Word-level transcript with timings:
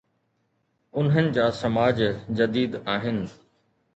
انهن 1.01 1.29
جا 1.35 1.49
سماج 1.59 2.01
جديد 2.33 2.75
آهن. 2.95 3.21